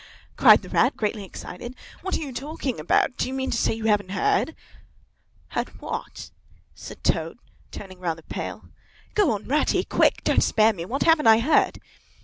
[0.35, 1.75] cried the Rat, greatly excited.
[2.01, 3.17] "What are you talking about?
[3.17, 4.55] Do you mean to say you haven't heard?"
[5.49, 6.31] "Heard what?"
[6.73, 7.37] said Toad,
[7.69, 8.63] turning rather pale.
[9.13, 9.83] "Go on, Ratty!
[9.83, 10.23] Quick!
[10.23, 10.85] Don't spare me!
[10.85, 11.79] What haven't I heard?"